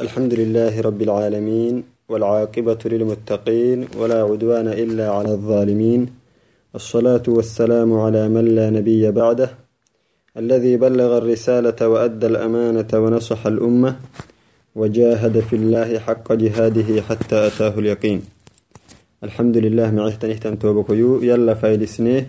[0.00, 6.06] الحمد لله رب العالمين والعاقبة للمتقين ولا عدوان إلا على الظالمين
[6.74, 9.50] الصلاة والسلام على من لا نبي بعده
[10.36, 13.96] الذي بلغ الرسالة وأدى الأمانة ونصح الأمة
[14.74, 18.22] وجاهد في الله حق جهاده حتى أتاه اليقين
[19.24, 22.26] الحمد لله معه نهتن توبكيو يلا فايلسنيه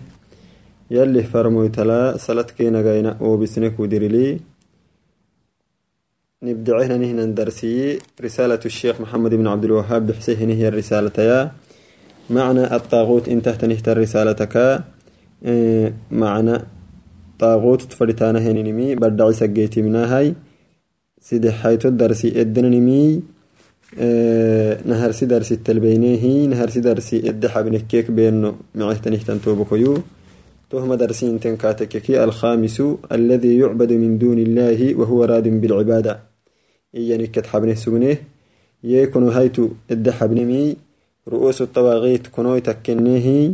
[0.92, 4.40] يلي فرمويتلا سلتكي نغينا وبسنك ودرلي
[6.46, 11.52] نبدعهنا نهنا درسي رسالة الشيخ محمد بن عبد الوهاب بحسيه هي الرسالة يا.
[12.30, 14.56] معنى الطاغوت انتهت نهت رسالتك
[15.46, 16.56] آه معنى
[17.40, 20.34] طاغوت تفرتانا هنينمي بدعي سجيتي مناهاي
[21.22, 23.22] سيدي حيث الدرسي ادننمي
[24.00, 29.98] آه نهر سي درسي التلبينيه نهر سي درسي ادحا بنكيك بينه معه تنهتن توبكيو
[30.70, 36.35] تهم درسين تنكاتككي الخامس الذي يعبد من دون الله وهو راد بالعبادة.
[36.96, 38.18] إياني كتحبنه سجنه
[38.84, 40.76] يكون هيتو الدحبنمي
[41.28, 43.54] رؤوس الطواغيت كنوي تكنيه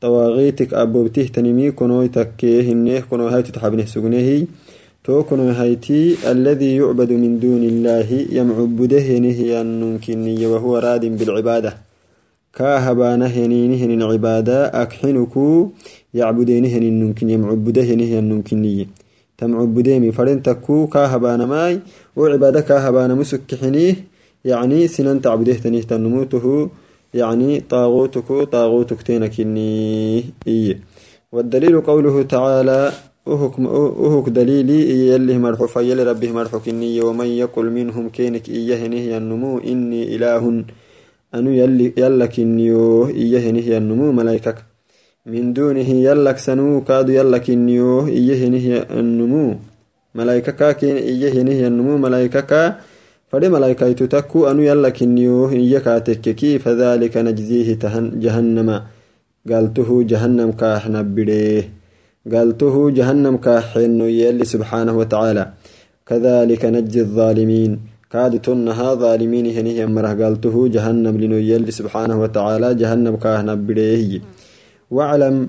[0.00, 4.46] طواغيتك أبوبته تنمي كنوي تكيه النيه كنو هيتو تحبنه سجنه
[5.04, 11.72] تو كنو هيتي الذي يعبد من دون الله يمعبده نهي النمكني وهو راد بالعبادة.
[12.56, 15.70] كاهبانه هنينهن عبادة أكحنكو
[16.14, 18.86] يعبدينهن النمكن يمعبدهنه النمكنية
[19.40, 21.80] تمعبديمي فرنتكو كاهبان ماي
[22.16, 23.94] وعبادة كاهبان مسكحنيه
[24.44, 26.70] يعني سنن تعبده تنيه تنموته
[27.14, 30.80] يعني طاغوتك طاغوتك تينكني إيه
[31.32, 32.92] والدليل قوله تعالى
[33.28, 39.16] أهك, أهك دليلي يلي مرحو يلي ربه مرحو كني ومن يقل منهم كينك إيه نهي
[39.16, 40.64] النمو إني إله
[41.34, 44.69] أنو يلي يلك إنيو إيه نهي النمو ملايكك.
[45.32, 49.46] من دونه يلك سنو كاد يلك إنيو إيه نهي النمو
[50.14, 52.62] ملايكة كاكين إيه نهي النمو ملايكة كا
[53.30, 57.78] فدي ملايكة تتكو أنو يلك إنيو إيه كاتككي فذلك نجزيه
[58.24, 58.70] جهنم.
[59.50, 61.62] قالته جهنم كاحنا بديه
[62.32, 65.44] قالته جهنم كاحن يلي سبحانه وتعالى.
[66.08, 67.72] كذلك نجزي الظالمين.
[68.12, 72.74] كاد تنها ظالمين هنيه مره قالته جهنم لنو يلي سبحانه وتعالى.
[72.80, 74.20] جهنم كاحنا بديه
[74.90, 75.48] واعلم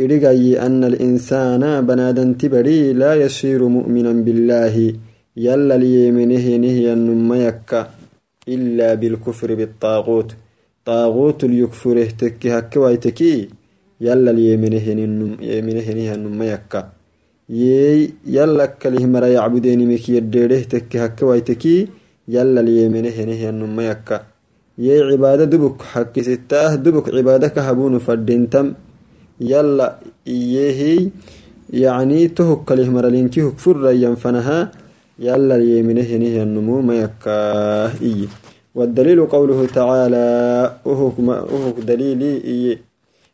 [0.00, 4.94] إرقي أن الإنسان بنادن تبري لا يصير مؤمنا بالله.
[5.36, 7.70] يلا ليمنه نهي النميك
[8.48, 10.30] إلا بالكفر بالطاغوت.
[10.84, 13.48] طاغوت اليكفره تكي هكوايتكي
[14.00, 14.86] يلا ليمنه
[15.78, 16.72] نهي النميك.
[17.50, 21.88] يي يلا كله مرا يعبدين مك يدره تكي هكوايتكي
[22.28, 24.08] يلا ليمنه نهي النميك.
[24.86, 28.66] يي عبادة دبك حق ستاه دبك عبادة كهبون فردنتم
[29.40, 29.88] يلا
[30.26, 30.98] إيهي
[31.84, 34.58] يعني تهك له مرلينكي كفر ينفنها
[35.26, 38.26] يلا اليمنه نهي النمو ما يكاه إيه
[38.74, 40.26] والدليل قوله تعالى
[40.86, 42.74] أهك دليلي إيه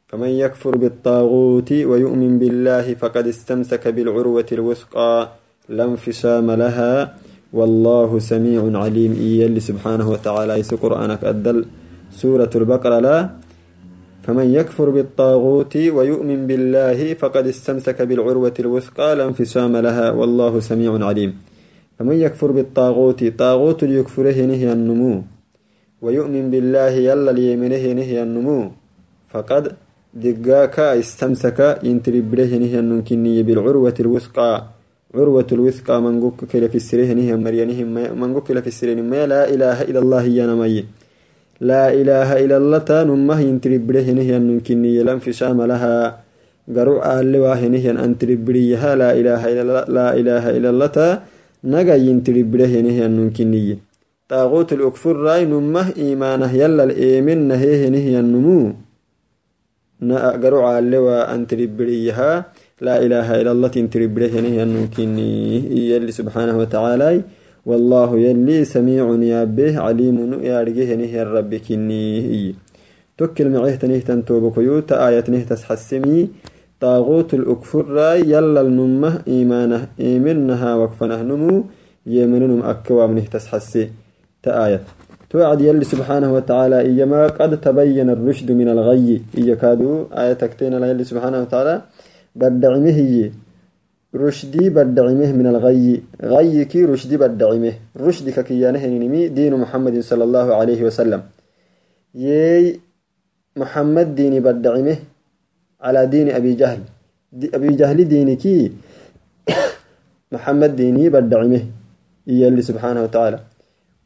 [0.08, 5.12] فمن يكفر بالطاغوت ويؤمن بالله فقد استمسك بالعروة الوثقى
[5.68, 7.16] لا انفصام لها
[7.52, 9.12] والله سميع عليم.
[9.12, 11.64] إيه سبحانه وتعالى يسي قرآنك أدل
[12.10, 13.30] سورة البقرة لا.
[14.22, 20.10] فمن يكفر بالطاغوت ويؤمن بالله فقد استمسك بالعروة الوثقى لا انفصام لها.
[20.10, 21.30] والله سميع عليم.
[21.98, 25.22] فمن يكفر بالطاغوت طاغوت ليكفره نهي النمو.
[26.02, 28.70] ويؤمن بالله يلا ليمنه نهي النمو.
[29.30, 29.72] فقد
[30.14, 34.75] دقاك استمسك ينتربره نهي النمكني بالعروة الوثقى.
[35.16, 37.78] عروة الوثقى من قك كلا في السرية نهي مريانه
[38.21, 40.77] من قك كلا في السرين ما لا إله إلا الله يا نمي
[41.71, 45.97] لا إله إلا الله تانمه ينتربره نهي النمكني لم في شام لها
[46.76, 49.62] قرؤ اللواه نهي أن تربريها لا إله إلا
[49.97, 51.09] لا إله إلا الله تا
[51.65, 53.66] نجا ينتربره نهي النمكني
[54.28, 58.60] طاغوت الأكفر راي نمه إيمانه يلا الإيمن نهيه نهي النمو
[60.03, 62.31] نقرع اللوى أن تربريها
[62.76, 65.32] لا إله إلا الله تنتربره نهي النمكني
[65.91, 67.25] يلي سبحانه وتعالى.
[67.64, 72.55] والله يلي سميع يا به عليم يا رجيه نهي الرب كني
[73.17, 76.28] تكل معيه تنيه تنتوب كيوت آية نه تسحسمي.
[76.81, 77.87] طاغوت الأكفر.
[78.32, 79.12] يلا النمه.
[79.28, 80.70] إيمانه إيمنها.
[80.75, 81.64] وكفنه نمو.
[82.06, 83.84] يمننم أكوا منه تسحسي.
[84.44, 84.81] تآية
[85.31, 86.81] توعد يلي سبحانه وتعالى.
[86.81, 89.23] إيما قد تبين الرشد من الغي.
[89.38, 91.76] إيكادو آية تكتين يلي سبحانه وتعالى.
[92.41, 93.00] بدعمه.
[94.15, 96.03] رشدي بدعمه من الغي.
[96.33, 97.73] غي كي رشدي بدعمه.
[98.05, 101.23] رشدي ككيانه نمي دين محمد صلى الله عليه وسلم.
[102.15, 102.81] يي
[103.56, 104.97] محمد ديني بدعمه
[105.81, 106.81] على دين أبي جهل.
[107.33, 108.73] دي أبي جهل ديني كي
[110.35, 111.62] محمد ديني بدعمه.
[112.27, 113.38] يلي سبحانه وتعالى.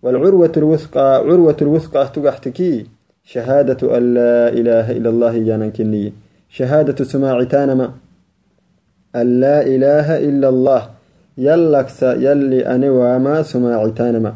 [0.02, 2.86] والعروة الوثقى عروة الوثقى تقحتكي
[3.24, 6.12] شهادة أن لا إله إلا الله يانكني
[6.48, 7.92] شهادة سماعتانما أن
[9.14, 10.82] لا إله إلا الله.
[11.38, 14.32] يلكس يلي أنا وما سماعتانما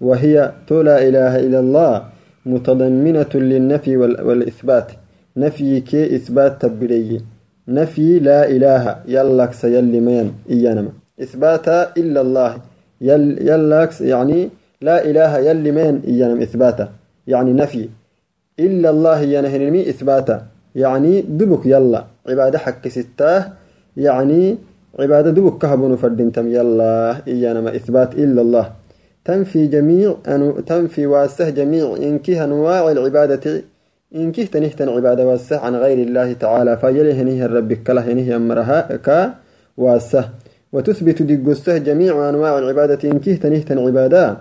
[0.00, 2.04] وهي لا إله إلا الله
[2.46, 4.88] متضمنة للنفي والإثبات.
[5.36, 7.20] نفي كي إثبات تبري
[7.68, 8.96] نفي لا إله.
[9.08, 10.92] يلكس يلي مين؟ إيانما.
[11.22, 11.68] إثبات
[11.98, 12.52] إلا الله.
[13.00, 14.48] يل يلكس يعني
[14.82, 16.42] لا إله يلي مين؟ إيانما.
[16.42, 16.88] إثباتا
[17.26, 17.88] يعني نفي.
[18.60, 20.42] إلا الله ينهنمي إثباتا
[20.74, 22.04] يعني دبك يلا.
[22.28, 23.59] عبادة حق ستاه.
[24.06, 24.58] يعني
[24.98, 28.66] عبادة دبك كهبون فردنتم يلا إيانما إثبات إلا الله.
[29.24, 33.62] تنفي جميع أنو تنفي واسه جميع إنكه أنواع العبادة
[34.14, 39.34] إنكه تنهتن عبادة واسه عن غير الله تعالى فيله نيه الرب كله نيه أمرها كا
[39.76, 40.24] واسه.
[40.72, 44.36] وتثبت دقسه جميع أنواع العبادة إنكه تنهتن عبادة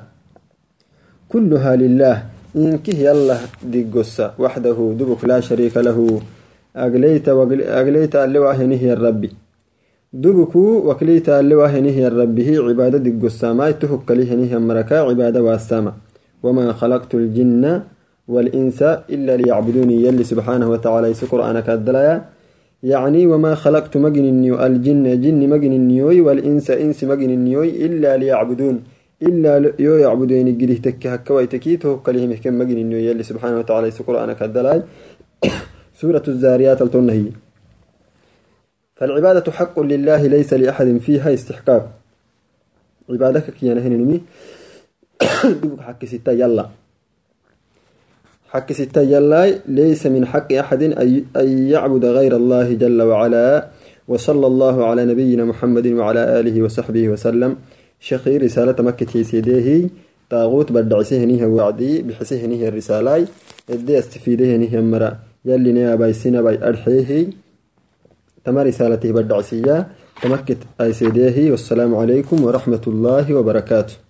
[1.30, 2.24] كلها لله.
[2.56, 6.22] إنكه يلا دقسه وحده دبك لا شريك له.
[6.76, 7.30] أقليت
[7.80, 9.24] أقليت اللواه نيه الرب.
[10.14, 15.94] dubukuu wakiliita alliwahenihiya rabbihii cibaada diggosaamaaytu hukkalihenihiya marakaa cibaada waasaama
[16.44, 17.82] wamaa khalaqtu aljinna
[18.28, 22.26] walinsa ila liyacbuduunii yalli subxaanahu watacaala isi qur'aanaka dalaya
[23.30, 28.82] wamaa khalaqtu magininiyo aljinna jinni magininiyoy walinsa insi magininiyoy ilaa liyacbuduun
[29.20, 34.82] ilaa yoo yacbudeeni gidihtakke hakkawaytakiito hukkalihimihke magininiyo yalli subxaanahu watacaala isi qur'aanaka
[35.94, 37.49] suuratu zaariyaat altonnahiye
[39.00, 41.92] فالعبادة حق لله ليس لأحد فيها استحقاق.
[43.10, 44.22] عبادك كي نهنمي
[45.62, 46.66] دوبك حق ستة يلا.
[48.50, 50.84] حق ستة يلا ليس من حق أحد
[51.36, 53.68] أن يعبد غير الله جل وعلا.
[54.08, 57.56] وصلى الله على نبينا محمد وعلى آله وصحبه وسلم.
[58.00, 59.90] شخي رسالة مكة سيديه
[60.30, 62.02] طاغوت بدعسيه نيه وعدي.
[62.02, 63.28] بحسيه الرسالة.
[63.70, 67.49] ادي استفيده نيه مرة يلي نيا باي سينا باي أرحيه.
[68.50, 69.88] تما رسالته بدعسية
[70.22, 74.09] تمكت أي سيديه والسلام عليكم ورحمة الله وبركاته.